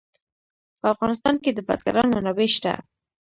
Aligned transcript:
په 0.79 0.85
افغانستان 0.93 1.35
کې 1.43 1.51
د 1.53 1.59
بزګان 1.67 2.07
منابع 2.15 2.47
شته. 2.55 2.73